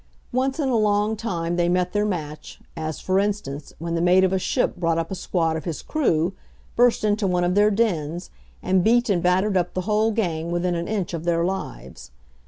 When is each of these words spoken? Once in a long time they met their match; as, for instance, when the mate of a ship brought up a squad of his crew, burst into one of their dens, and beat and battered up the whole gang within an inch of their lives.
Once 0.31 0.57
in 0.59 0.67
a 0.67 0.75
long 0.75 1.15
time 1.15 1.57
they 1.57 1.69
met 1.69 1.93
their 1.93 2.07
match; 2.07 2.59
as, 2.75 2.99
for 2.99 3.19
instance, 3.19 3.71
when 3.77 3.93
the 3.93 4.01
mate 4.01 4.23
of 4.23 4.33
a 4.33 4.39
ship 4.39 4.75
brought 4.77 4.97
up 4.97 5.11
a 5.11 5.13
squad 5.13 5.55
of 5.55 5.63
his 5.65 5.83
crew, 5.83 6.33
burst 6.75 7.03
into 7.03 7.27
one 7.27 7.43
of 7.43 7.53
their 7.53 7.69
dens, 7.69 8.31
and 8.63 8.83
beat 8.83 9.11
and 9.11 9.21
battered 9.21 9.55
up 9.55 9.75
the 9.75 9.81
whole 9.81 10.09
gang 10.09 10.49
within 10.49 10.73
an 10.73 10.87
inch 10.87 11.13
of 11.13 11.23
their 11.23 11.45
lives. 11.45 12.09